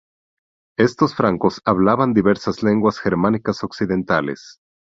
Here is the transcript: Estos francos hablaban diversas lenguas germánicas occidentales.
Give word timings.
Estos 0.79 1.13
francos 1.15 1.61
hablaban 1.63 2.15
diversas 2.15 2.63
lenguas 2.63 2.97
germánicas 2.97 3.63
occidentales. 3.63 4.57